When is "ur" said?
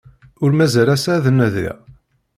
0.43-0.51